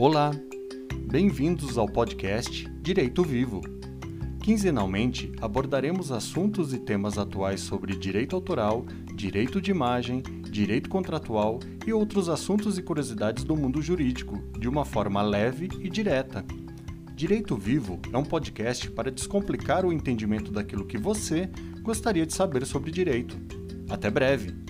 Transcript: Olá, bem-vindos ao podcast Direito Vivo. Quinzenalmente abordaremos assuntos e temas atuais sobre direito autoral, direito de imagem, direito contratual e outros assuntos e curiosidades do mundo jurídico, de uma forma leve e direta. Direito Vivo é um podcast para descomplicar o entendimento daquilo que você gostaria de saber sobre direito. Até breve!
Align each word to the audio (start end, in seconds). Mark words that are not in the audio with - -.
Olá, 0.00 0.30
bem-vindos 1.10 1.76
ao 1.76 1.88
podcast 1.88 2.68
Direito 2.80 3.24
Vivo. 3.24 3.60
Quinzenalmente 4.40 5.32
abordaremos 5.40 6.12
assuntos 6.12 6.72
e 6.72 6.78
temas 6.78 7.18
atuais 7.18 7.60
sobre 7.62 7.96
direito 7.96 8.36
autoral, 8.36 8.86
direito 9.16 9.60
de 9.60 9.72
imagem, 9.72 10.22
direito 10.48 10.88
contratual 10.88 11.58
e 11.84 11.92
outros 11.92 12.28
assuntos 12.28 12.78
e 12.78 12.82
curiosidades 12.82 13.42
do 13.42 13.56
mundo 13.56 13.82
jurídico, 13.82 14.38
de 14.56 14.68
uma 14.68 14.84
forma 14.84 15.20
leve 15.20 15.68
e 15.80 15.90
direta. 15.90 16.44
Direito 17.16 17.56
Vivo 17.56 17.98
é 18.12 18.16
um 18.16 18.24
podcast 18.24 18.88
para 18.92 19.10
descomplicar 19.10 19.84
o 19.84 19.92
entendimento 19.92 20.52
daquilo 20.52 20.86
que 20.86 20.96
você 20.96 21.50
gostaria 21.82 22.24
de 22.24 22.34
saber 22.34 22.64
sobre 22.66 22.92
direito. 22.92 23.36
Até 23.90 24.08
breve! 24.08 24.67